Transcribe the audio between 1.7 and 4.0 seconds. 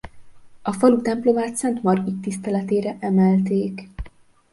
Margit tiszteletére emelték.